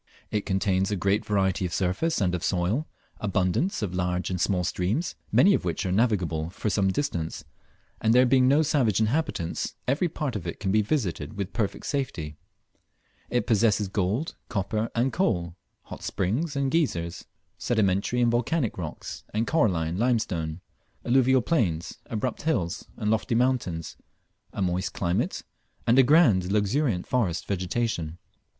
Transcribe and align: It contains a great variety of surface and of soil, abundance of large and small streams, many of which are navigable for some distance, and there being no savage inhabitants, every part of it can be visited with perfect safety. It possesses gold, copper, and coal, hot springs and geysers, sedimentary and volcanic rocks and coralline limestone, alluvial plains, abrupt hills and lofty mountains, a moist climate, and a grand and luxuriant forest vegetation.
It 0.31 0.47
contains 0.47 0.89
a 0.89 0.95
great 0.95 1.23
variety 1.23 1.63
of 1.63 1.71
surface 1.75 2.19
and 2.19 2.33
of 2.33 2.43
soil, 2.43 2.87
abundance 3.19 3.83
of 3.83 3.93
large 3.93 4.31
and 4.31 4.41
small 4.41 4.63
streams, 4.63 5.13
many 5.31 5.53
of 5.53 5.63
which 5.63 5.85
are 5.85 5.91
navigable 5.91 6.49
for 6.49 6.71
some 6.71 6.87
distance, 6.87 7.45
and 8.01 8.11
there 8.11 8.25
being 8.25 8.47
no 8.47 8.63
savage 8.63 8.99
inhabitants, 8.99 9.75
every 9.87 10.09
part 10.09 10.35
of 10.35 10.47
it 10.47 10.59
can 10.59 10.71
be 10.71 10.81
visited 10.81 11.33
with 11.37 11.53
perfect 11.53 11.85
safety. 11.85 12.35
It 13.29 13.45
possesses 13.45 13.87
gold, 13.89 14.33
copper, 14.49 14.89
and 14.95 15.13
coal, 15.13 15.55
hot 15.83 16.01
springs 16.01 16.55
and 16.55 16.71
geysers, 16.71 17.25
sedimentary 17.59 18.21
and 18.21 18.31
volcanic 18.31 18.79
rocks 18.79 19.23
and 19.35 19.45
coralline 19.45 19.99
limestone, 19.99 20.61
alluvial 21.05 21.41
plains, 21.43 21.99
abrupt 22.07 22.41
hills 22.41 22.85
and 22.97 23.11
lofty 23.11 23.35
mountains, 23.35 23.97
a 24.51 24.63
moist 24.63 24.93
climate, 24.93 25.43
and 25.85 25.99
a 25.99 26.01
grand 26.01 26.41
and 26.41 26.51
luxuriant 26.53 27.05
forest 27.05 27.45
vegetation. 27.45 28.17